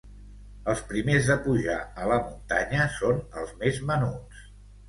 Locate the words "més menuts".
3.63-4.43